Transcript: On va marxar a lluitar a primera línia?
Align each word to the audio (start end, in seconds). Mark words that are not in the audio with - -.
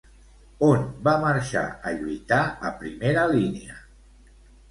On 0.67 0.85
va 1.07 1.13
marxar 1.23 1.63
a 1.89 1.93
lluitar 1.99 2.39
a 2.69 2.71
primera 2.81 3.27
línia? 3.35 3.77